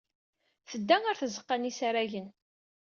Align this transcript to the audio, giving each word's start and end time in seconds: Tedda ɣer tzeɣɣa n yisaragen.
Tedda 0.69 0.97
ɣer 1.03 1.15
tzeɣɣa 1.17 1.55
n 1.57 1.67
yisaragen. 1.69 2.27